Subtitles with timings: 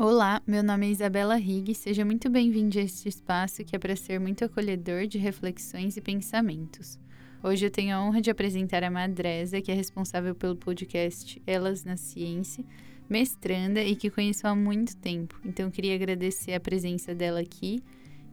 [0.00, 1.74] Olá, meu nome é Isabela Rigg.
[1.74, 6.00] Seja muito bem-vindo a este espaço que é para ser muito acolhedor de reflexões e
[6.00, 6.96] pensamentos.
[7.42, 11.82] Hoje eu tenho a honra de apresentar a Madresa, que é responsável pelo podcast Elas
[11.82, 12.64] na Ciência,
[13.10, 15.36] mestranda e que conheço há muito tempo.
[15.44, 17.82] Então queria agradecer a presença dela aqui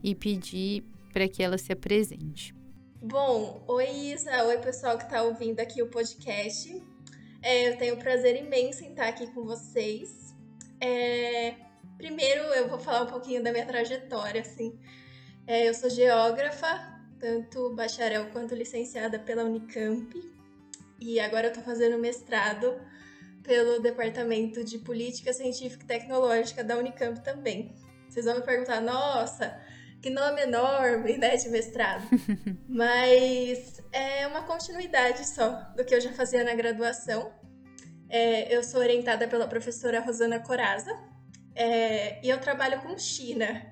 [0.04, 2.54] e pedir para que ela se apresente.
[3.02, 6.80] Bom, oi Isa, oi pessoal que está ouvindo aqui o podcast.
[7.42, 10.25] É, eu tenho o prazer imenso em estar aqui com vocês.
[10.80, 11.54] É,
[11.96, 14.78] primeiro, eu vou falar um pouquinho da minha trajetória, assim.
[15.46, 16.66] É, eu sou geógrafa,
[17.18, 20.36] tanto bacharel quanto licenciada pela Unicamp.
[21.00, 22.80] E agora eu estou fazendo mestrado
[23.42, 27.74] pelo Departamento de Política Científica e Tecnológica da Unicamp também.
[28.08, 29.56] Vocês vão me perguntar, nossa,
[30.02, 32.04] que nome enorme, né, de mestrado.
[32.68, 37.32] Mas é uma continuidade só do que eu já fazia na graduação.
[38.08, 40.90] É, eu sou orientada pela professora Rosana Coraza
[41.54, 43.66] é, e eu trabalho com China.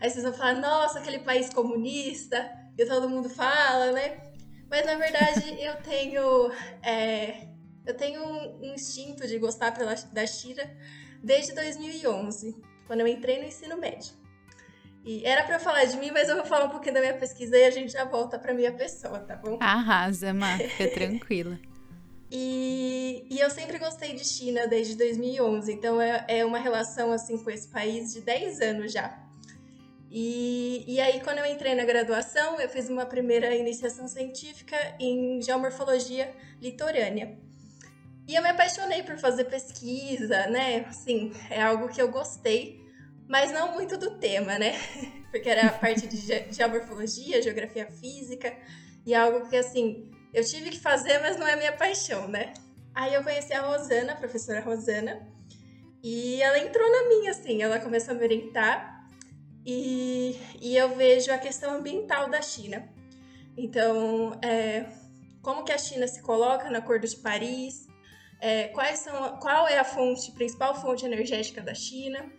[0.00, 4.18] Aí vocês vão falar, nossa, aquele país comunista, e todo mundo fala, né?
[4.70, 6.50] Mas na verdade eu tenho
[6.82, 7.48] é,
[7.86, 10.62] eu tenho um instinto de gostar pela, da China
[11.22, 14.12] desde 2011, quando eu entrei no ensino médio.
[15.04, 17.58] E era para falar de mim, mas eu vou falar um pouquinho da minha pesquisa
[17.58, 19.58] e a gente já volta para minha pessoa, tá bom?
[19.60, 21.58] Arrasa, Má, fica tranquila.
[22.36, 27.38] E, e, eu sempre gostei de China desde 2011, então é, é uma relação assim
[27.38, 29.16] com esse país de 10 anos já.
[30.10, 35.40] E, e aí, quando eu entrei na graduação, eu fiz uma primeira iniciação científica em
[35.40, 37.38] geomorfologia litorânea.
[38.26, 40.86] E eu me apaixonei por fazer pesquisa, né?
[40.88, 42.84] Assim, é algo que eu gostei,
[43.28, 44.72] mas não muito do tema, né?
[45.30, 46.16] Porque era a parte de
[46.52, 48.52] geomorfologia, geografia física,
[49.06, 52.52] e algo que, assim, eu tive que fazer, mas não é minha paixão, né?
[52.92, 55.26] Aí eu conheci a Rosana, a professora Rosana,
[56.02, 59.08] e ela entrou na minha, assim, ela começou a me orientar,
[59.64, 62.86] e, e eu vejo a questão ambiental da China.
[63.56, 64.86] Então, é,
[65.40, 67.86] como que a China se coloca no Acordo de Paris,
[68.40, 72.30] é, quais são, qual é a fonte, principal fonte energética da China,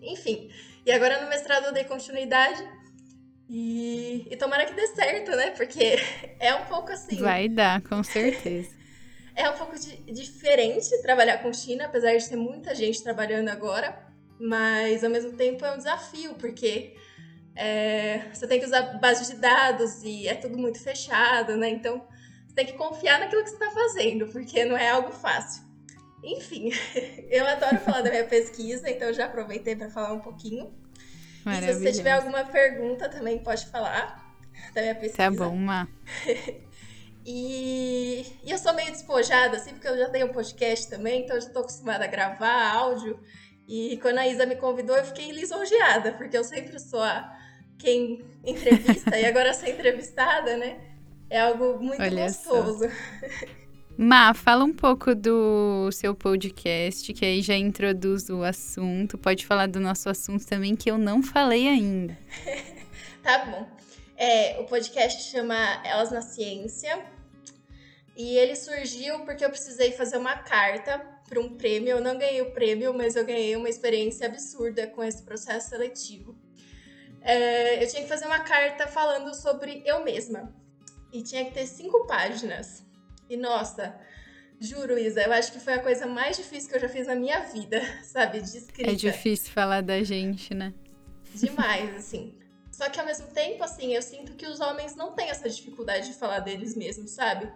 [0.00, 0.50] enfim.
[0.84, 2.62] E agora no mestrado eu dei continuidade
[3.54, 5.50] e, e tomara que dê certo, né?
[5.50, 5.98] Porque
[6.40, 7.16] é um pouco assim.
[7.16, 8.70] Vai dar, com certeza.
[9.36, 14.10] é um pouco de, diferente trabalhar com China, apesar de ter muita gente trabalhando agora.
[14.40, 16.96] Mas ao mesmo tempo é um desafio, porque
[17.54, 21.68] é, você tem que usar base de dados e é tudo muito fechado, né?
[21.68, 22.02] Então
[22.46, 25.62] você tem que confiar naquilo que você está fazendo, porque não é algo fácil.
[26.24, 26.70] Enfim,
[27.30, 30.72] eu adoro falar da minha pesquisa, então já aproveitei para falar um pouquinho.
[31.46, 34.22] E se você tiver alguma pergunta, também pode falar
[34.74, 35.16] da minha pesquisa.
[35.16, 35.88] Tá bom, Má.
[37.24, 41.36] e, e eu sou meio despojada, assim, porque eu já tenho um podcast também, então
[41.36, 43.18] eu já tô acostumada a gravar áudio.
[43.66, 47.36] E quando a Isa me convidou, eu fiquei lisonjeada, porque eu sempre sou a
[47.78, 50.80] quem entrevista, e agora ser entrevistada, né?
[51.30, 52.84] É algo muito Olha gostoso.
[53.96, 59.18] Má, fala um pouco do seu podcast, que aí já introduz o assunto.
[59.18, 62.18] Pode falar do nosso assunto também, que eu não falei ainda.
[63.22, 63.68] tá bom.
[64.16, 65.54] É, o podcast chama
[65.84, 67.04] Elas na Ciência.
[68.16, 70.98] E ele surgiu porque eu precisei fazer uma carta
[71.28, 71.90] para um prêmio.
[71.90, 76.34] Eu não ganhei o prêmio, mas eu ganhei uma experiência absurda com esse processo seletivo.
[77.20, 80.54] É, eu tinha que fazer uma carta falando sobre eu mesma.
[81.12, 82.84] E tinha que ter cinco páginas.
[83.32, 83.98] E nossa,
[84.60, 87.14] juro, Isa, eu acho que foi a coisa mais difícil que eu já fiz na
[87.14, 88.42] minha vida, sabe?
[88.42, 88.90] De escrita.
[88.90, 90.74] É difícil falar da gente, né?
[91.34, 92.34] Demais, assim.
[92.70, 96.08] Só que ao mesmo tempo, assim, eu sinto que os homens não têm essa dificuldade
[96.08, 97.50] de falar deles mesmos, sabe?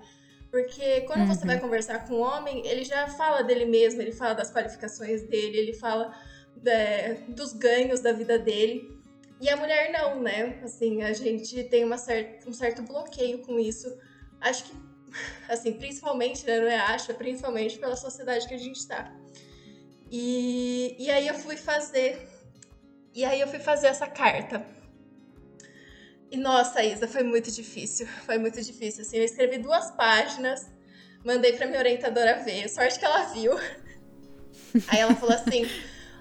[0.50, 1.26] Porque quando uhum.
[1.26, 5.24] você vai conversar com um homem, ele já fala dele mesmo, ele fala das qualificações
[5.24, 6.18] dele, ele fala
[6.64, 8.98] é, dos ganhos da vida dele.
[9.42, 10.58] E a mulher não, né?
[10.64, 13.94] Assim, a gente tem uma certa, um certo bloqueio com isso.
[14.40, 14.86] Acho que
[15.48, 19.12] assim, principalmente, né, não é acho, é principalmente pela sociedade que a gente está.
[20.10, 22.28] E, e aí eu fui fazer,
[23.14, 24.64] e aí eu fui fazer essa carta.
[26.30, 30.66] E nossa, Isa, foi muito difícil, foi muito difícil, assim, eu escrevi duas páginas,
[31.24, 33.52] mandei para minha orientadora ver, sorte que ela viu.
[34.88, 35.64] Aí ela falou assim: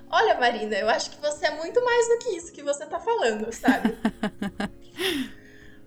[0.09, 2.99] Olha, Marina, eu acho que você é muito mais do que isso que você tá
[2.99, 3.97] falando, sabe?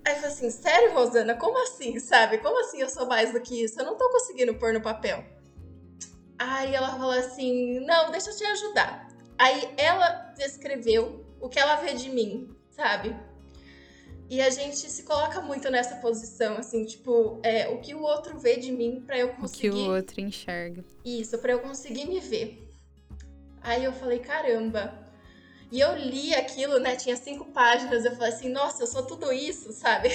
[0.09, 1.35] Aí eu falei assim, sério, Rosana?
[1.35, 2.39] Como assim, sabe?
[2.39, 3.79] Como assim eu sou mais do que isso?
[3.79, 5.23] Eu não tô conseguindo pôr no papel.
[6.37, 9.07] Aí ela falou assim, não, deixa eu te ajudar.
[9.37, 13.15] Aí ela descreveu o que ela vê de mim, sabe?
[14.27, 18.39] E a gente se coloca muito nessa posição, assim, tipo, é, o que o outro
[18.39, 19.69] vê de mim para eu conseguir.
[19.69, 20.83] O que o outro enxerga.
[21.05, 22.67] Isso, para eu conseguir me ver.
[23.61, 24.91] Aí eu falei, caramba.
[25.71, 26.95] E eu li aquilo, né?
[26.95, 28.05] Tinha cinco páginas.
[28.05, 30.09] Eu falei assim, nossa, eu sou tudo isso, sabe?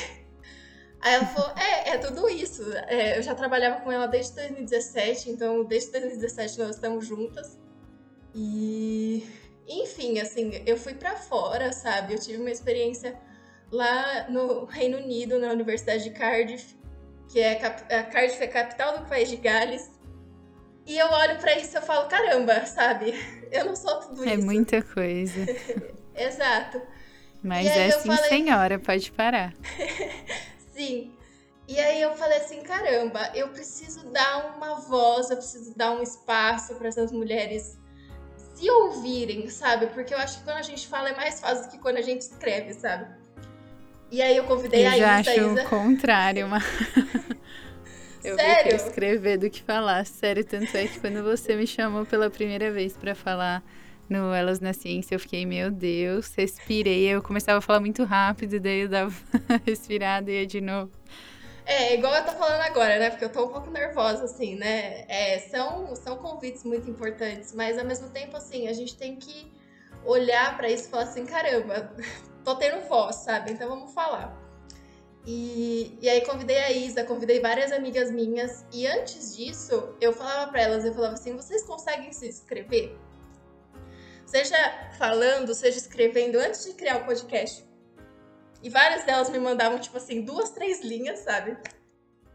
[1.00, 2.62] Aí ela falou, é, é tudo isso.
[2.88, 7.58] É, eu já trabalhava com ela desde 2017, então desde 2017 nós estamos juntas.
[8.34, 9.28] E,
[9.68, 12.14] enfim, assim, eu fui para fora, sabe?
[12.14, 13.20] Eu tive uma experiência
[13.70, 16.74] lá no Reino Unido, na Universidade de Cardiff,
[17.30, 19.90] que é a Cardiff é a capital do país de Gales.
[20.86, 23.14] E eu olho para isso e eu falo, caramba, sabe?
[23.50, 24.34] Eu não sou tudo é isso.
[24.34, 25.46] É muita coisa.
[26.14, 26.80] Exato.
[27.42, 28.28] Mas é sim, falei...
[28.28, 29.52] senhora, pode parar.
[30.74, 31.12] sim.
[31.66, 36.02] E aí eu falei assim, caramba, eu preciso dar uma voz, eu preciso dar um
[36.02, 37.78] espaço para essas mulheres
[38.36, 39.86] se ouvirem, sabe?
[39.86, 42.02] Porque eu acho que quando a gente fala é mais fácil do que quando a
[42.02, 43.06] gente escreve, sabe?
[44.10, 45.04] E aí eu convidei eu a Isa.
[45.04, 45.62] Eu acho Isa...
[45.64, 46.64] o contrário, mas...
[48.24, 48.62] Eu Sério?
[48.62, 50.06] prefiro escrever do que falar.
[50.06, 53.62] Sério, tanto é que quando você me chamou pela primeira vez para falar
[54.08, 57.04] no Elas na Ciência, eu fiquei, meu Deus, respirei.
[57.06, 59.14] Eu começava a falar muito rápido, daí eu dava
[59.66, 60.90] respirada e ia de novo.
[61.66, 63.10] É, igual eu tô falando agora, né?
[63.10, 65.04] Porque eu tô um pouco nervosa, assim, né?
[65.06, 69.52] É, são, são convites muito importantes, mas ao mesmo tempo, assim, a gente tem que
[70.04, 71.94] olhar para isso e falar assim: caramba,
[72.42, 73.52] tô tendo voz, sabe?
[73.52, 74.43] Então vamos falar.
[75.26, 78.64] E, e aí convidei a Isa, convidei várias amigas minhas.
[78.72, 82.96] E antes disso, eu falava para elas, eu falava assim, vocês conseguem se inscrever?
[84.26, 84.56] Seja
[84.98, 87.64] falando, seja escrevendo antes de criar o podcast.
[88.62, 91.56] E várias delas me mandavam, tipo assim, duas, três linhas, sabe?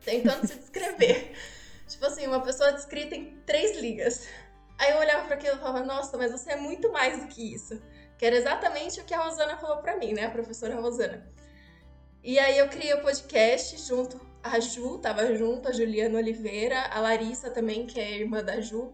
[0.04, 1.34] Tentando se descrever.
[1.88, 4.28] tipo assim, uma pessoa descrita em três linhas.
[4.80, 7.54] Aí eu olhava para aquilo e falava, nossa, mas você é muito mais do que
[7.54, 7.80] isso.
[8.18, 10.26] Que era exatamente o que a Rosana falou para mim, né?
[10.26, 11.30] A professora Rosana.
[12.24, 14.20] E aí eu criei o podcast junto.
[14.44, 18.94] A Ju tava junto, a Juliana Oliveira, a Larissa também, que é irmã da Ju.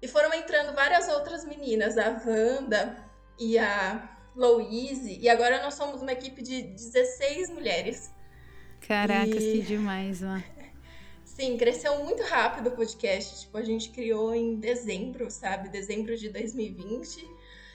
[0.00, 2.96] E foram entrando várias outras meninas, a Wanda
[3.38, 5.18] e a Louise.
[5.20, 8.10] E agora nós somos uma equipe de 16 mulheres.
[8.86, 9.52] Caracas, e...
[9.52, 10.44] que demais, mano.
[11.24, 13.40] Sim, cresceu muito rápido o podcast.
[13.40, 15.68] Tipo, a gente criou em dezembro, sabe?
[15.68, 17.26] Dezembro de 2020.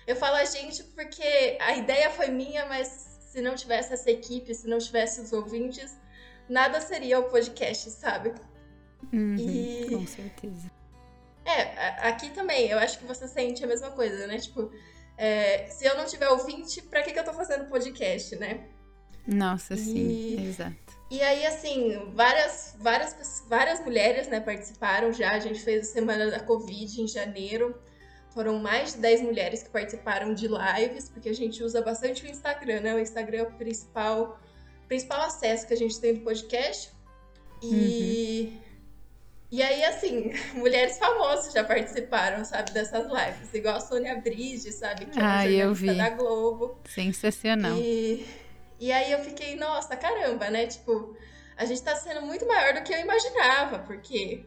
[0.07, 4.53] Eu falo a gente porque a ideia foi minha, mas se não tivesse essa equipe,
[4.53, 5.97] se não tivesse os ouvintes,
[6.49, 8.33] nada seria o podcast, sabe?
[9.13, 9.87] Uhum, e...
[9.89, 10.69] Com certeza.
[11.45, 14.37] É, aqui também, eu acho que você sente a mesma coisa, né?
[14.37, 14.69] Tipo,
[15.17, 18.67] é, se eu não tiver ouvinte, pra que, que eu tô fazendo podcast, né?
[19.25, 19.77] Nossa, e...
[19.77, 20.99] sim, exato.
[21.09, 25.31] E aí, assim, várias, várias, várias mulheres, né, participaram já.
[25.31, 27.81] A gente fez a Semana da Covid em janeiro.
[28.33, 32.29] Foram mais de 10 mulheres que participaram de lives, porque a gente usa bastante o
[32.29, 32.95] Instagram, né?
[32.95, 34.39] O Instagram é o principal,
[34.87, 36.91] principal acesso que a gente tem do podcast.
[37.61, 38.53] E.
[38.53, 38.71] Uhum.
[39.51, 43.53] E aí, assim, mulheres famosas já participaram, sabe, dessas lives.
[43.53, 45.07] Igual a Sônia Bride, sabe?
[45.07, 46.79] Que é uma ah, jornalista da Globo.
[46.85, 47.77] Sensacional.
[47.77, 48.25] E,
[48.79, 50.67] e aí eu fiquei, nossa, caramba, né?
[50.67, 51.17] Tipo,
[51.57, 54.45] a gente tá sendo muito maior do que eu imaginava, porque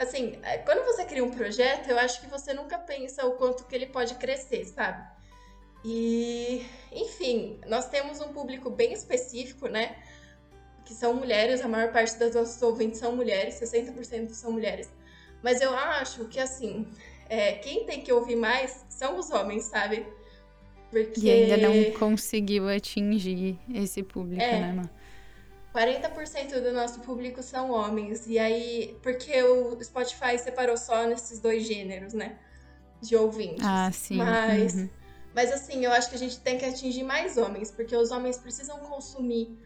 [0.00, 3.64] assim, é, quando você cria um projeto, eu acho que você nunca pensa o quanto
[3.64, 5.06] que ele pode crescer, sabe?
[5.84, 9.96] E, enfim, nós temos um público bem específico, né?
[10.84, 14.90] Que são mulheres, a maior parte das nossas ouvintes são mulheres, 60% são mulheres.
[15.42, 16.86] Mas eu acho que, assim,
[17.28, 20.06] é, quem tem que ouvir mais são os homens, sabe?
[20.90, 21.20] Porque...
[21.20, 24.90] E ainda não conseguiu atingir esse público, é, né, mano?
[25.74, 28.26] 40% do nosso público são homens.
[28.26, 32.38] E aí, porque o Spotify separou só nesses dois gêneros, né?
[33.00, 33.64] De ouvintes.
[33.64, 34.16] Ah, sim.
[34.16, 34.90] Mas, uhum.
[35.34, 38.36] mas assim, eu acho que a gente tem que atingir mais homens, porque os homens
[38.36, 39.56] precisam consumir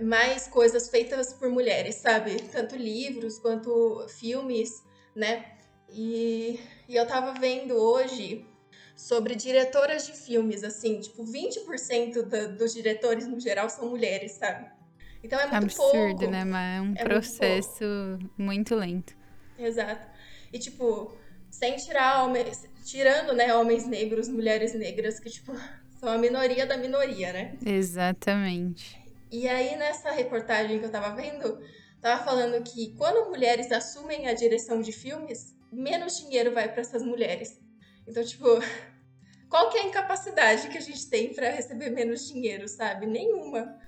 [0.00, 2.36] mais coisas feitas por mulheres, sabe?
[2.52, 4.82] Tanto livros quanto filmes,
[5.14, 5.44] né?
[5.90, 8.46] E, e eu tava vendo hoje
[8.94, 14.77] sobre diretoras de filmes, assim, tipo, 20% da, dos diretores no geral são mulheres, sabe?
[15.22, 16.30] Então é muito Absurdo, pouco.
[16.30, 16.44] né?
[16.44, 19.16] Mas é um é processo muito, muito, lento.
[19.58, 20.06] Exato.
[20.52, 21.12] E, tipo,
[21.50, 22.68] sem tirar homens.
[22.84, 25.52] Tirando, né, homens negros, mulheres negras, que, tipo,
[26.00, 27.56] são a minoria da minoria, né?
[27.64, 28.98] Exatamente.
[29.30, 31.60] E aí, nessa reportagem que eu tava vendo,
[32.00, 37.02] tava falando que quando mulheres assumem a direção de filmes, menos dinheiro vai para essas
[37.02, 37.60] mulheres.
[38.06, 38.46] Então, tipo,
[39.50, 43.04] qual que é a incapacidade que a gente tem para receber menos dinheiro, sabe?
[43.04, 43.78] Nenhuma.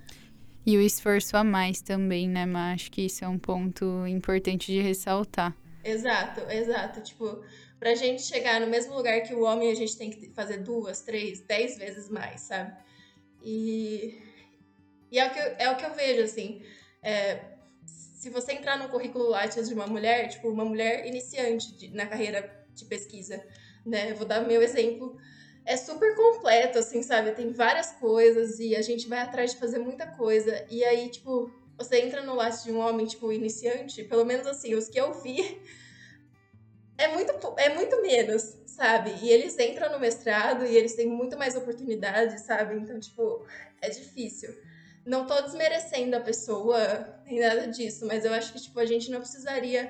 [0.65, 2.45] E o esforço a mais também, né?
[2.45, 5.55] Mas acho que isso é um ponto importante de ressaltar.
[5.83, 7.01] Exato, exato.
[7.01, 7.43] Tipo,
[7.79, 11.01] pra gente chegar no mesmo lugar que o homem, a gente tem que fazer duas,
[11.01, 12.73] três, dez vezes mais, sabe?
[13.43, 14.21] E,
[15.11, 16.61] e é, o que eu, é o que eu vejo, assim.
[17.01, 17.39] É,
[17.85, 22.05] se você entrar no currículo Lattes de uma mulher, tipo, uma mulher iniciante de, na
[22.05, 23.43] carreira de pesquisa,
[23.83, 24.13] né?
[24.13, 25.17] Vou dar meu exemplo.
[25.71, 27.31] É super completo, assim, sabe?
[27.31, 30.65] Tem várias coisas e a gente vai atrás de fazer muita coisa.
[30.69, 34.75] E aí, tipo, você entra no laço de um homem, tipo, iniciante, pelo menos assim,
[34.75, 35.61] os que eu vi,
[36.97, 39.15] é muito, é muito menos, sabe?
[39.21, 42.75] E eles entram no mestrado e eles têm muito mais oportunidades, sabe?
[42.75, 43.45] Então, tipo,
[43.79, 44.53] é difícil.
[45.05, 49.09] Não tô desmerecendo a pessoa, nem nada disso, mas eu acho que, tipo, a gente
[49.09, 49.89] não precisaria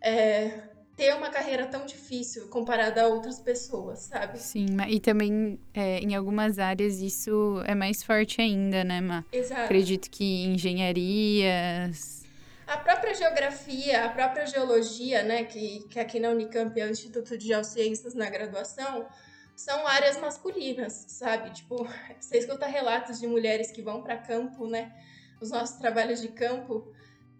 [0.00, 0.67] é,
[0.98, 4.36] ter uma carreira tão difícil comparada a outras pessoas, sabe?
[4.40, 9.24] Sim, e também é, em algumas áreas isso é mais forte ainda, né, Ma?
[9.32, 9.62] Exato.
[9.62, 12.24] Acredito que engenharias.
[12.66, 17.38] A própria geografia, a própria geologia, né, que, que aqui na Unicamp é o Instituto
[17.38, 19.06] de Geociências na graduação,
[19.54, 21.50] são áreas masculinas, sabe?
[21.50, 21.86] Tipo,
[22.18, 24.92] você escuta relatos de mulheres que vão para campo, né?
[25.40, 26.92] Os nossos trabalhos de campo.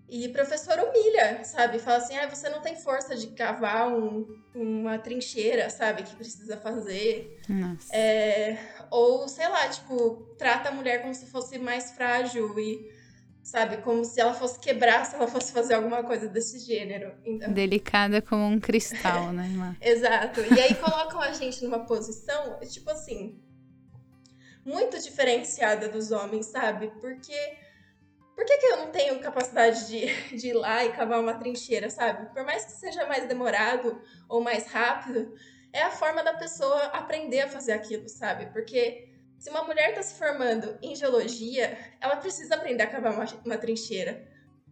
[0.08, 1.78] E professor humilha, sabe?
[1.78, 6.02] Fala assim: ah, você não tem força de cavar um, uma trincheira, sabe?
[6.02, 7.40] Que precisa fazer.
[7.48, 7.94] Nossa.
[7.94, 8.58] É,
[8.90, 12.98] ou, sei lá, tipo, trata a mulher como se fosse mais frágil e
[13.48, 13.78] sabe?
[13.78, 17.14] Como se ela fosse quebrar se ela fosse fazer alguma coisa desse gênero.
[17.24, 17.50] Então...
[17.50, 19.76] Delicada como um cristal, né, irmã?
[19.80, 20.40] Exato.
[20.54, 23.40] E aí colocam a gente numa posição, tipo assim,
[24.64, 26.92] muito diferenciada dos homens, sabe?
[27.00, 27.67] Porque.
[28.38, 30.07] Por que, que eu não tenho capacidade de,
[30.38, 32.33] de ir lá e cavar uma trincheira, sabe?
[32.33, 35.35] Por mais que seja mais demorado ou mais rápido,
[35.73, 38.47] é a forma da pessoa aprender a fazer aquilo, sabe?
[38.52, 39.09] Porque
[39.40, 43.59] se uma mulher está se formando em geologia, ela precisa aprender a cavar uma, uma
[43.59, 44.25] trincheira.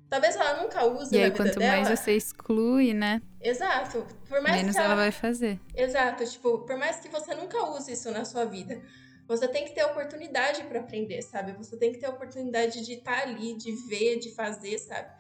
[0.09, 1.73] Talvez ela nunca use e na aí, vida quanto dela.
[1.73, 3.21] mais você exclui, né?
[3.41, 4.07] Exato.
[4.29, 4.93] Por mais menos que ela...
[4.93, 5.59] ela vai fazer.
[5.75, 6.25] Exato.
[6.25, 8.81] Tipo, por mais que você nunca use isso na sua vida,
[9.27, 11.53] você tem que ter oportunidade para aprender, sabe?
[11.53, 15.11] Você tem que ter oportunidade de estar tá ali, de ver, de fazer, sabe?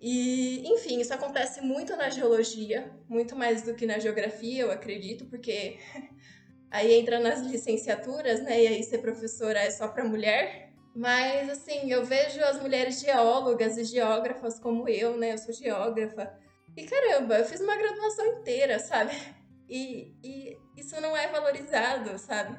[0.00, 5.26] E, enfim, isso acontece muito na geologia, muito mais do que na geografia, eu acredito,
[5.26, 5.78] porque
[6.70, 8.62] Aí entra nas licenciaturas, né?
[8.62, 10.72] E aí ser professora é só para mulher.
[10.94, 15.32] Mas, assim, eu vejo as mulheres geólogas e geógrafas como eu, né?
[15.32, 16.30] Eu sou geógrafa.
[16.76, 19.12] E caramba, eu fiz uma graduação inteira, sabe?
[19.68, 22.58] E, e isso não é valorizado, sabe?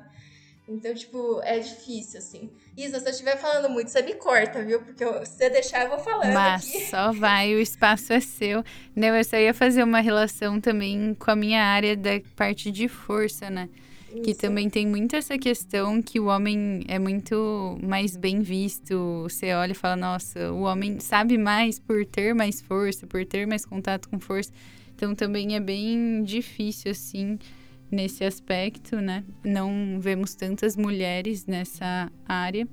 [0.69, 2.51] Então, tipo, é difícil, assim.
[2.77, 4.79] Isa, se eu estiver falando muito, você me corta, viu?
[4.81, 6.85] Porque eu, se você deixar, eu vou falando Mas aqui.
[6.85, 8.63] só vai, o espaço é seu.
[8.95, 12.87] Não, eu só ia fazer uma relação também com a minha área da parte de
[12.87, 13.67] força, né?
[14.23, 19.21] Que também tem muito essa questão que o homem é muito mais bem visto.
[19.23, 23.45] Você olha e fala, nossa, o homem sabe mais por ter mais força, por ter
[23.45, 24.51] mais contato com força.
[24.95, 27.37] Então também é bem difícil, assim,
[27.91, 29.23] nesse aspecto, né?
[29.43, 32.67] Não vemos tantas mulheres nessa área.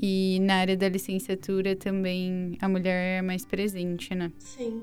[0.00, 4.32] E na área da licenciatura também a mulher é mais presente, né?
[4.38, 4.82] Sim.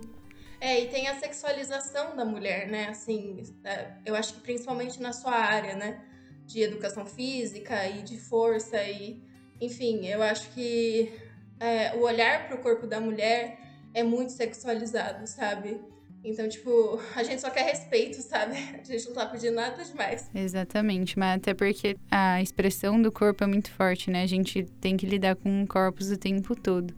[0.59, 2.89] É, e tem a sexualização da mulher, né?
[2.89, 6.01] Assim, é, eu acho que principalmente na sua área, né?
[6.45, 9.21] De educação física e de força e...
[9.59, 11.11] Enfim, eu acho que
[11.59, 13.59] é, o olhar para o corpo da mulher
[13.93, 15.79] é muito sexualizado, sabe?
[16.27, 18.57] Então, tipo, a gente só quer respeito, sabe?
[18.77, 20.29] A gente não tá pedindo nada demais.
[20.35, 24.23] Exatamente, mas até porque a expressão do corpo é muito forte, né?
[24.23, 26.93] A gente tem que lidar com corpos o tempo todo.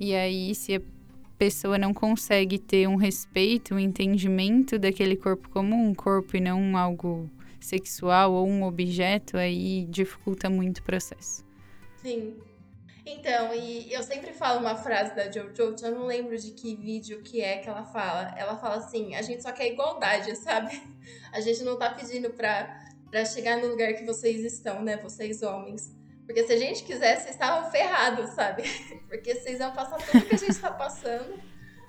[0.00, 0.82] E aí, se
[1.36, 6.76] pessoa não consegue ter um respeito, um entendimento daquele corpo como um corpo e não
[6.76, 7.28] algo
[7.60, 11.44] sexual ou um objeto, aí dificulta muito o processo.
[11.96, 12.36] Sim.
[13.04, 17.20] Então, e eu sempre falo uma frase da Jojo, eu não lembro de que vídeo
[17.22, 18.32] que é que ela fala.
[18.38, 20.80] Ela fala assim: a gente só quer igualdade, sabe?
[21.32, 22.80] A gente não tá pedindo pra,
[23.10, 24.96] pra chegar no lugar que vocês estão, né?
[24.98, 25.92] Vocês homens.
[26.24, 28.62] Porque se a gente quisesse, vocês estavam ferrados, sabe?
[29.08, 31.34] Porque vocês iam passar tudo que a gente tá passando.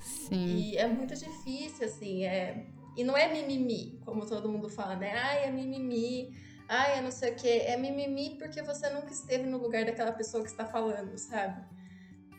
[0.02, 0.46] Sim.
[0.46, 2.26] E é muito difícil, assim.
[2.26, 2.66] É...
[2.98, 5.14] E não é mimimi, como todo mundo fala, né?
[5.14, 6.36] Ai, é mimimi.
[6.68, 7.64] Ai, é não sei o quê.
[7.66, 11.62] É mimimi porque você nunca esteve no lugar daquela pessoa que está falando, sabe?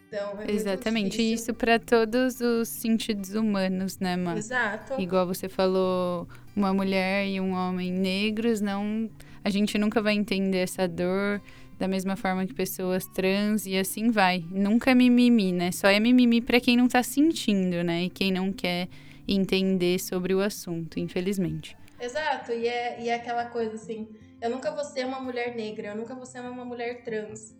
[0.08, 1.20] Então, é Exatamente.
[1.20, 4.38] Isso para todos os sentidos humanos, né, mano?
[4.38, 5.00] Exato.
[5.00, 9.10] Igual você falou, uma mulher e um homem negros, não.
[9.42, 11.40] A gente nunca vai entender essa dor
[11.78, 14.44] da mesma forma que pessoas trans e assim vai.
[14.50, 15.72] Nunca é mimimi, né?
[15.72, 18.04] Só é mimimi para quem não tá sentindo, né?
[18.04, 18.88] E quem não quer
[19.26, 21.76] entender sobre o assunto, infelizmente.
[22.04, 24.08] Exato, e é, e é aquela coisa assim,
[24.40, 27.56] eu nunca vou ser uma mulher negra, eu nunca vou ser uma mulher trans.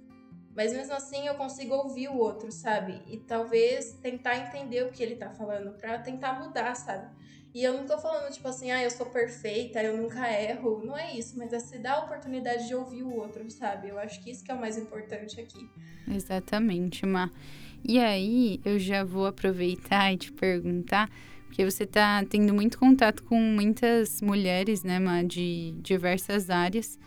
[0.55, 3.03] Mas mesmo assim eu consigo ouvir o outro, sabe?
[3.09, 7.09] E talvez tentar entender o que ele tá falando, para tentar mudar, sabe?
[7.55, 10.85] E eu não tô falando, tipo assim, ah, eu sou perfeita, eu nunca erro.
[10.85, 13.89] Não é isso, mas é se dar a oportunidade de ouvir o outro, sabe?
[13.89, 15.71] Eu acho que isso que é o mais importante aqui.
[16.07, 17.31] Exatamente, Má.
[17.85, 21.09] E aí, eu já vou aproveitar e te perguntar,
[21.55, 26.99] Porque você está tendo muito contato com muitas mulheres, né, Ma, de diversas áreas.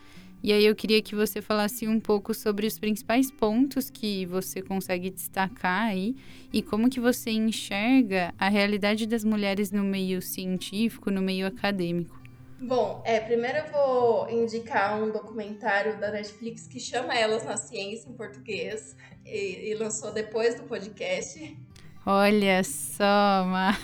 [0.42, 4.62] E aí eu queria que você falasse um pouco sobre os principais pontos que você
[4.62, 6.16] consegue destacar aí
[6.54, 12.18] e como que você enxerga a realidade das mulheres no meio científico, no meio acadêmico.
[12.58, 18.10] Bom, é, primeiro eu vou indicar um documentário da Netflix que chama Elas na Ciência
[18.10, 21.67] em português e, e lançou depois do podcast.
[22.10, 23.78] Olha só, Ma.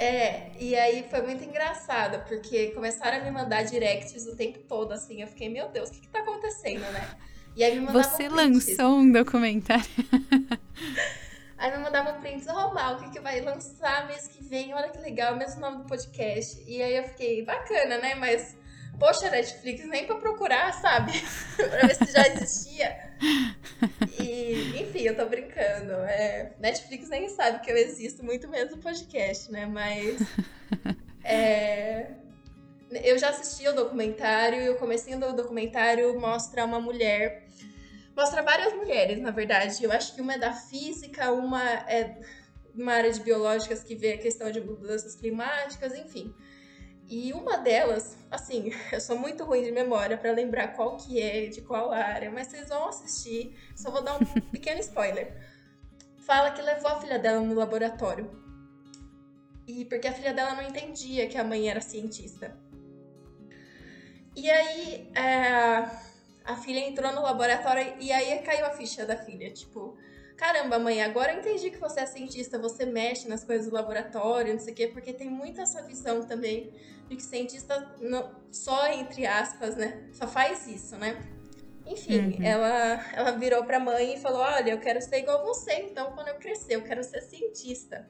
[0.00, 4.92] É, e aí foi muito engraçado, porque começaram a me mandar directs o tempo todo,
[4.92, 5.22] assim.
[5.22, 7.16] Eu fiquei, meu Deus, o que que tá acontecendo, né?
[7.54, 9.84] E aí me mandavam Você lançou um documentário.
[11.58, 14.72] Aí me mandavam prints, ó, oh, Mal, o que, que vai lançar mês que vem?
[14.74, 16.62] Olha que legal, o mesmo nome do podcast.
[16.68, 18.14] E aí eu fiquei, bacana, né?
[18.14, 18.56] Mas,
[18.98, 21.12] poxa, Netflix, nem pra procurar, sabe?
[21.56, 23.12] pra ver se já existia.
[24.20, 25.92] E, enfim, eu tô brincando.
[25.92, 29.66] É, Netflix nem sabe que eu existo, muito menos o podcast, né?
[29.66, 30.18] Mas.
[31.30, 32.06] É,
[33.04, 37.48] eu já assisti o documentário e o comecinho do documentário mostra uma mulher
[38.18, 39.84] Mostra várias mulheres, na verdade.
[39.84, 42.16] Eu acho que uma é da física, uma é
[42.74, 46.34] uma área de biológicas que vê a questão de mudanças climáticas, enfim.
[47.08, 51.46] E uma delas, assim, eu sou muito ruim de memória para lembrar qual que é,
[51.46, 55.34] de qual área, mas vocês vão assistir, só vou dar um pequeno spoiler.
[56.18, 58.30] Fala que levou a filha dela no laboratório.
[59.66, 62.54] E porque a filha dela não entendia que a mãe era cientista.
[64.36, 65.90] E aí, é,
[66.44, 69.50] a filha entrou no laboratório e aí caiu a ficha da filha.
[69.50, 69.96] Tipo,
[70.38, 74.54] caramba, mãe, agora eu entendi que você é cientista, você mexe nas coisas do laboratório,
[74.54, 76.72] não sei o quê, porque tem muito essa visão também
[77.06, 80.08] de que cientista não, só entre aspas, né?
[80.12, 81.20] Só faz isso, né?
[81.86, 82.42] Enfim, uhum.
[82.42, 86.28] ela, ela virou pra mãe e falou: Olha, eu quero ser igual você, então quando
[86.28, 88.08] eu crescer, eu quero ser cientista.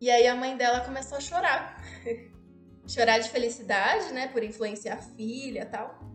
[0.00, 1.82] E aí a mãe dela começou a chorar.
[2.86, 4.28] chorar de felicidade, né?
[4.28, 6.08] Por influenciar a filha e tal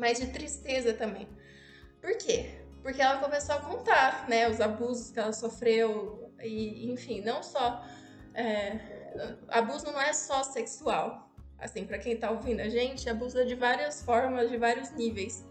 [0.00, 1.28] mas de tristeza também.
[2.00, 2.50] Por quê?
[2.82, 7.84] Porque ela começou a contar, né, os abusos que ela sofreu e, enfim, não só
[8.34, 8.78] é,
[9.48, 11.30] abuso não é só sexual.
[11.58, 15.46] Assim, para quem tá ouvindo a gente, abuso é de várias formas, de vários níveis.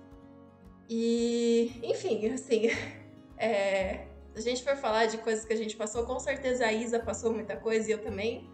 [0.90, 2.68] E, enfim, assim,
[3.38, 6.74] é, se a gente for falar de coisas que a gente passou, com certeza a
[6.74, 8.50] Isa passou muita coisa e eu também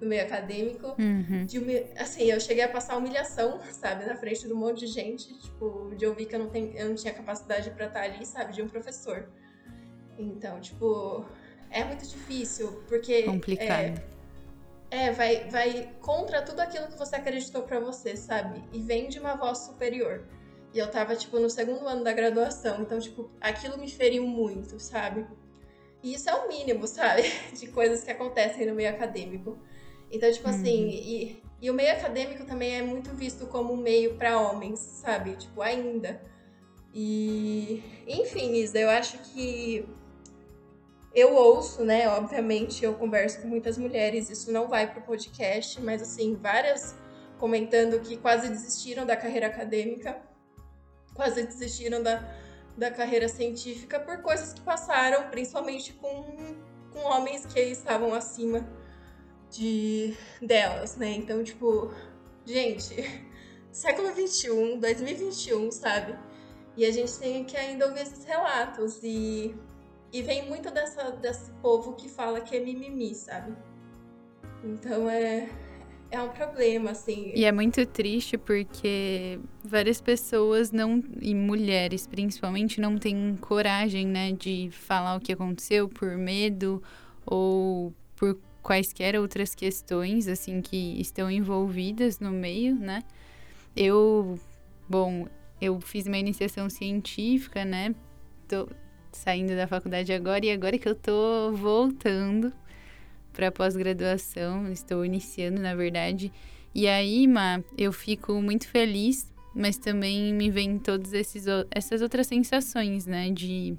[0.00, 0.94] no meio acadêmico.
[0.98, 1.44] Uhum.
[1.44, 5.32] De, assim, eu cheguei a passar humilhação, sabe, na frente de um monte de gente,
[5.38, 8.52] tipo, de ouvir que eu não, tenho, eu não tinha capacidade para estar ali, sabe,
[8.52, 9.28] de um professor.
[10.18, 11.24] Então, tipo,
[11.70, 13.22] é muito difícil, porque.
[13.22, 14.00] Complicado.
[14.90, 18.62] É, é vai, vai contra tudo aquilo que você acreditou para você, sabe?
[18.72, 20.24] E vem de uma voz superior.
[20.72, 24.78] E eu tava, tipo, no segundo ano da graduação, então, tipo, aquilo me feriu muito,
[24.78, 25.26] sabe?
[26.02, 27.22] E isso é o mínimo, sabe?
[27.52, 29.58] De coisas que acontecem no meio acadêmico.
[30.10, 30.90] Então, tipo assim, uhum.
[30.90, 35.36] e, e o meio acadêmico também é muito visto como um meio para homens, sabe?
[35.36, 36.20] Tipo, ainda.
[36.94, 39.86] E, enfim, Isa, eu acho que
[41.14, 42.08] eu ouço, né?
[42.08, 46.96] Obviamente, eu converso com muitas mulheres, isso não vai pro podcast, mas assim, várias
[47.38, 50.20] comentando que quase desistiram da carreira acadêmica,
[51.14, 52.22] quase desistiram da,
[52.76, 56.56] da carreira científica por coisas que passaram, principalmente com,
[56.92, 58.66] com homens que estavam acima
[59.50, 61.10] de delas, né?
[61.12, 61.92] Então, tipo,
[62.44, 62.94] gente,
[63.72, 66.18] século 21, 2021, sabe?
[66.76, 69.54] E a gente tem que ainda ouvir esses relatos e
[70.10, 73.54] e vem muito dessa desse povo que fala que é mimimi, sabe?
[74.64, 75.48] Então é
[76.10, 77.32] é um problema, assim.
[77.34, 84.32] E é muito triste porque várias pessoas não, e mulheres principalmente, não têm coragem, né,
[84.32, 86.82] de falar o que aconteceu por medo
[87.26, 93.02] ou por quaisquer outras questões, assim, que estão envolvidas no meio, né?
[93.74, 94.38] Eu,
[94.86, 95.26] bom,
[95.58, 97.94] eu fiz uma iniciação científica, né?
[98.46, 98.68] Tô
[99.10, 102.52] saindo da faculdade agora e agora que eu tô voltando
[103.32, 106.30] para pós-graduação, estou iniciando, na verdade.
[106.74, 113.06] E aí, Ma, eu fico muito feliz, mas também me vem todas essas outras sensações,
[113.06, 113.30] né?
[113.30, 113.74] De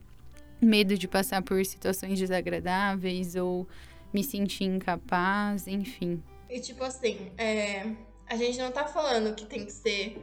[0.60, 3.67] medo de passar por situações desagradáveis ou
[4.13, 6.22] me sentir incapaz, enfim.
[6.50, 7.86] E tipo assim, é,
[8.28, 10.17] a gente não tá falando que tem que ser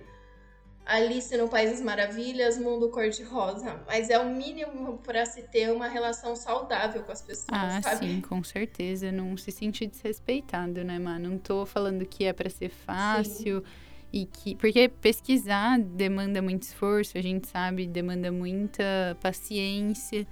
[0.87, 5.89] Alice no País das Maravilhas, mundo cor-de-rosa, mas é o mínimo para se ter uma
[5.89, 8.07] relação saudável com as pessoas, ah, sabe?
[8.07, 11.31] sim, com certeza, não se sentir desrespeitado, né, mano?
[11.31, 13.67] Não tô falando que é para ser fácil sim.
[14.13, 20.25] e que porque pesquisar demanda muito esforço, a gente sabe, demanda muita paciência,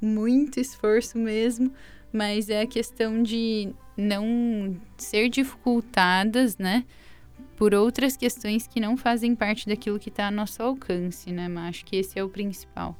[0.00, 1.72] muito esforço mesmo
[2.12, 6.84] mas é a questão de não ser dificultadas, né?
[7.56, 11.48] Por outras questões que não fazem parte daquilo que está a nosso alcance, né?
[11.48, 12.96] Mas acho que esse é o principal.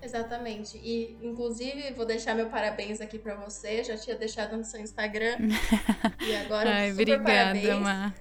[0.00, 0.78] Exatamente.
[0.78, 3.82] E, inclusive, vou deixar meu parabéns aqui para você.
[3.82, 5.36] Já tinha deixado no seu Instagram.
[6.24, 7.78] e agora, Ai, super obrigada, parabéns.
[7.80, 8.14] Má.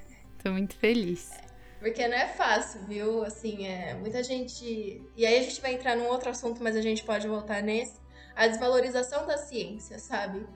[0.44, 1.32] Tô muito feliz.
[1.80, 3.24] Porque não é fácil, viu?
[3.24, 5.02] Assim, é muita gente.
[5.16, 8.00] E aí a gente vai entrar num outro assunto, mas a gente pode voltar nesse.
[8.38, 10.47] A desvalorização da ciência, sabe?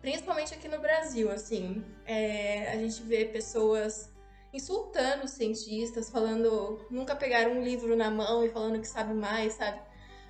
[0.00, 1.84] Principalmente aqui no Brasil, assim.
[2.04, 2.72] É...
[2.72, 4.10] A gente vê pessoas
[4.52, 6.86] insultando cientistas, falando.
[6.90, 9.80] Nunca pegaram um livro na mão e falando que sabe mais, sabe?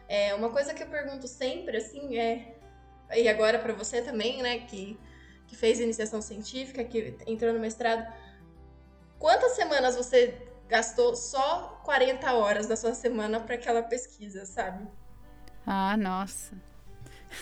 [0.09, 2.55] É, uma coisa que eu pergunto sempre, assim, é.
[3.15, 4.99] E agora para você também, né, que,
[5.47, 8.07] que fez iniciação científica, que entrou no mestrado.
[9.19, 14.87] Quantas semanas você gastou só 40 horas da sua semana para aquela pesquisa, sabe?
[15.67, 16.57] Ah, nossa.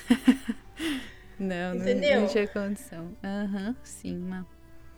[1.39, 2.21] não, Entendeu?
[2.23, 3.17] não, tinha condição.
[3.23, 4.45] Aham, uhum, sim, Má.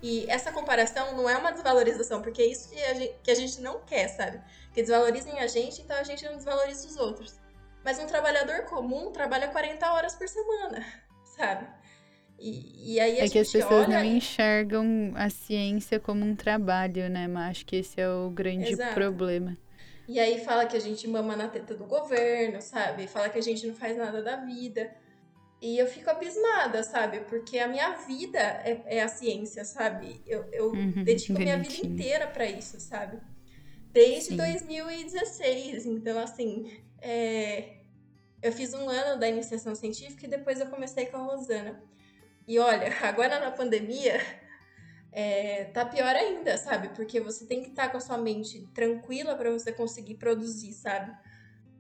[0.00, 3.34] E essa comparação não é uma desvalorização, porque é isso que a, gente, que a
[3.34, 4.40] gente não quer, sabe?
[4.72, 7.36] Que desvalorizem a gente, então a gente não desvaloriza os outros.
[7.84, 10.84] Mas um trabalhador comum trabalha 40 horas por semana,
[11.36, 11.66] sabe?
[12.38, 13.98] E, e aí a é gente que as pessoas olha...
[13.98, 17.26] não enxergam a ciência como um trabalho, né?
[17.26, 18.94] Mas acho que esse é o grande Exato.
[18.94, 19.56] problema.
[20.08, 23.06] E aí fala que a gente mama na teta do governo, sabe?
[23.08, 24.94] Fala que a gente não faz nada da vida.
[25.60, 27.20] E eu fico abismada, sabe?
[27.22, 30.22] Porque a minha vida é, é a ciência, sabe?
[30.26, 33.20] Eu, eu Uhum, dedico a minha vida inteira para isso, sabe?
[33.92, 34.36] Desde Sim.
[34.36, 35.86] 2016.
[35.86, 37.78] Então, assim, é,
[38.42, 41.82] eu fiz um ano da iniciação científica e depois eu comecei com a Rosana.
[42.46, 44.20] E olha, agora na pandemia,
[45.12, 46.90] é, tá pior ainda, sabe?
[46.90, 51.12] Porque você tem que estar com a sua mente tranquila para você conseguir produzir, sabe?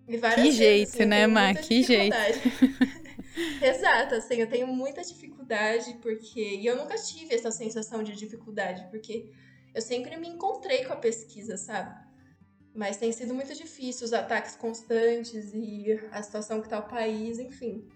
[0.06, 1.52] E várias Que vezes, jeito, assim, né, Má?
[1.52, 2.16] muita Que jeito.
[3.62, 6.40] Exato, assim, eu tenho muita dificuldade porque.
[6.40, 9.30] E eu nunca tive essa sensação de dificuldade, porque
[9.74, 11.94] eu sempre me encontrei com a pesquisa, sabe?
[12.74, 17.38] Mas tem sido muito difícil os ataques constantes e a situação que tá o país,
[17.38, 17.88] enfim.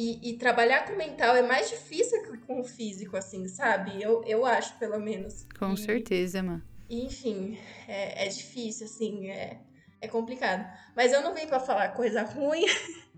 [0.00, 4.00] E, e trabalhar com o mental é mais difícil que com o físico, assim, sabe?
[4.00, 5.44] Eu, eu acho, pelo menos.
[5.58, 7.58] Com E- certeza, e, enfim,
[7.88, 9.58] é, é difícil, assim, é,
[10.00, 10.64] é complicado.
[10.94, 12.64] Mas eu não vim pra falar coisa ruim.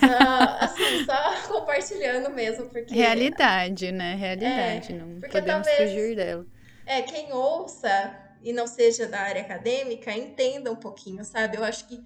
[0.00, 2.92] Só, assim, só compartilhando mesmo, porque.
[2.92, 4.14] Realidade, né?
[4.16, 4.92] Realidade.
[4.92, 6.46] É, não porque podemos talvez- fugir dela.
[6.84, 11.56] É, quem ouça e não seja da área acadêmica, entenda um pouquinho, sabe?
[11.56, 12.02] Eu acho que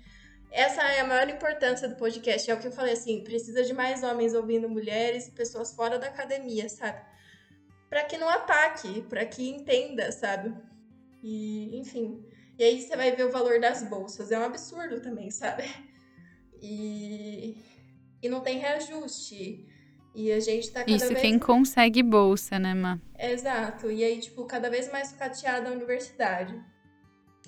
[0.54, 2.48] essa é a maior importância do podcast.
[2.48, 5.98] É o que eu falei assim: precisa de mais homens ouvindo mulheres e pessoas fora
[5.98, 7.00] da academia, sabe?
[7.90, 10.54] Pra que não ataque, pra que entenda, sabe?
[11.20, 12.24] E, enfim.
[12.56, 14.30] E aí você vai ver o valor das bolsas.
[14.30, 15.64] É um absurdo também, sabe?
[16.62, 17.58] E,
[18.22, 19.68] e não tem reajuste.
[20.14, 23.00] E a gente tá cada Isso vez quem consegue bolsa, né, Má?
[23.18, 23.90] Exato.
[23.90, 26.58] E aí, tipo, cada vez mais sucateada a universidade.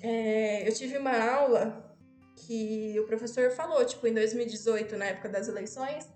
[0.03, 1.86] É, eu tive uma aula
[2.37, 6.07] que o professor falou, tipo, em 2018, na época das eleições,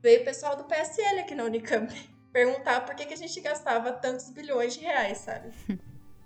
[0.00, 1.92] veio o pessoal do PSL aqui na Unicamp
[2.32, 5.52] perguntar por que, que a gente gastava tantos bilhões de reais, sabe?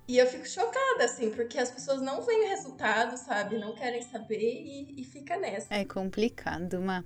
[0.06, 3.58] E eu fico chocada, assim, porque as pessoas não veem o resultado, sabe?
[3.58, 5.74] Não querem saber e, e fica nessa.
[5.74, 7.04] É complicado, Má.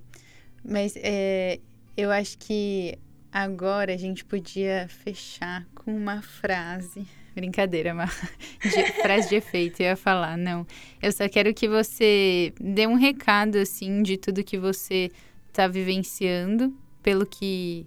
[0.63, 1.59] Mas é,
[1.97, 2.97] eu acho que
[3.29, 7.05] agora a gente podia fechar com uma frase.
[7.35, 8.05] Brincadeira, Má.
[8.61, 10.37] De, frase de efeito, eu ia falar.
[10.37, 10.65] Não.
[11.01, 15.09] Eu só quero que você dê um recado, assim, de tudo que você
[15.51, 17.85] tá vivenciando, pelo que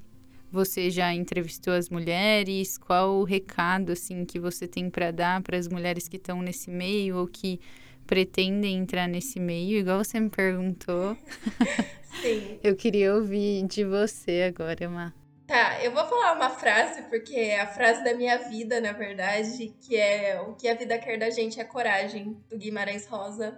[0.51, 5.57] você já entrevistou as mulheres, qual o recado, assim, que você tem para dar para
[5.57, 7.61] as mulheres que estão nesse meio ou que
[8.07, 11.17] pretendem entrar nesse meio, igual você me perguntou.
[12.23, 12.59] Sim.
[12.63, 15.26] Eu queria ouvir de você agora, Má.
[15.47, 19.73] Tá, eu vou falar uma frase, porque é a frase da minha vida, na verdade,
[19.81, 23.57] que é o que a vida quer da gente é coragem, do Guimarães Rosa.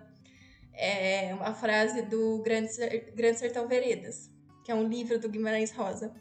[0.75, 2.69] É uma frase do Grande,
[3.15, 4.31] Grande Sertão Veredas,
[4.65, 6.15] que é um livro do Guimarães Rosa.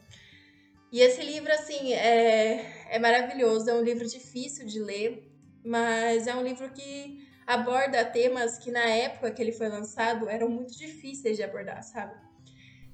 [0.89, 5.29] E esse livro, assim, é, é maravilhoso, é um livro difícil de ler,
[5.65, 10.47] mas é um livro que aborda temas que na época que ele foi lançado eram
[10.47, 12.26] muito difíceis de abordar, sabe?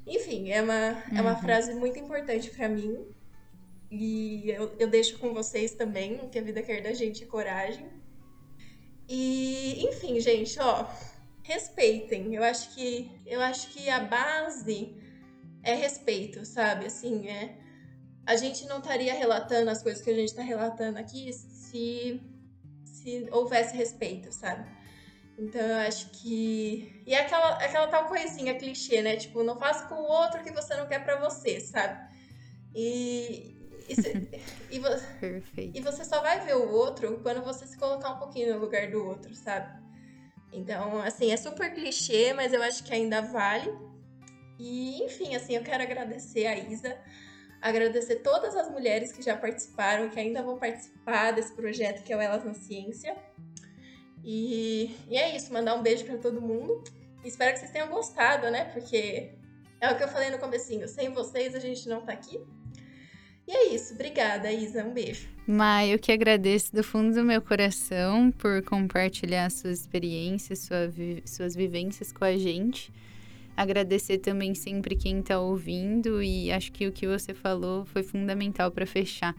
[0.06, 0.74] Enfim, é uma,
[1.16, 1.42] é uma Uhum.
[1.42, 3.06] frase muito importante pra mim.
[3.90, 7.28] E eu, eu deixo com vocês também, o que a vida quer da gente é
[7.28, 7.88] coragem.
[9.08, 10.86] E, enfim, gente, ó,
[11.44, 12.34] respeitem.
[12.36, 14.96] Eu acho que eu acho que a base
[15.62, 16.86] é respeito, sabe?
[16.88, 17.58] Assim, é
[18.26, 22.22] a gente não estaria relatando as coisas que a gente está relatando aqui se
[22.86, 24.66] se houvesse respeito, sabe?
[25.38, 27.04] Então eu acho que.
[27.06, 29.16] E é aquela, aquela tal coisinha clichê, né?
[29.16, 32.00] Tipo, não faça com o outro o que você não quer pra você, sabe?
[32.76, 33.56] E,
[33.88, 34.30] E, se,
[34.70, 34.88] e, vo,
[35.20, 35.78] Perfeito.
[35.78, 38.90] e você só vai ver o outro quando você se colocar um pouquinho no lugar
[38.90, 39.82] do outro, sabe?
[40.52, 43.72] Então, assim, é super clichê, mas eu acho que ainda vale.
[44.60, 46.96] E, enfim, assim, eu quero agradecer a Isa,
[47.60, 52.18] agradecer todas as mulheres que já participaram, que ainda vão participar desse projeto que é
[52.18, 53.16] o Elas na Ciência.
[54.24, 56.84] E, e é isso, mandar um beijo para todo mundo.
[57.26, 58.66] Espero que vocês tenham gostado, né?
[58.66, 59.32] Porque
[59.82, 62.40] é o que eu falei no comecinho, sem vocês a gente não tá aqui.
[63.46, 65.28] E é isso, obrigada, Isa, um beijo.
[65.46, 71.22] Mai, eu que agradeço do fundo do meu coração por compartilhar suas experiências, sua vi
[71.26, 72.94] suas vivências com a gente.
[73.56, 78.72] Agradecer também sempre quem está ouvindo e acho que o que você falou foi fundamental
[78.72, 79.36] para fechar.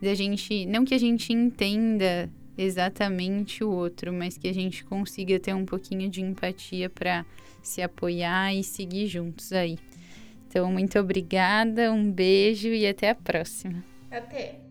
[0.00, 5.38] Da gente, não que a gente entenda exatamente o outro, mas que a gente consiga
[5.38, 7.24] ter um pouquinho de empatia para
[7.62, 9.78] se apoiar e seguir juntos aí.
[10.48, 13.84] Então, muito obrigada, um beijo e até a próxima.
[14.10, 14.67] Até!